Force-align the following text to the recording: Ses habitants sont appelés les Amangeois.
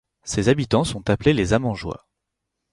Ses 0.23 0.49
habitants 0.49 0.83
sont 0.83 1.07
appelés 1.11 1.31
les 1.35 1.53
Amangeois. 1.53 2.07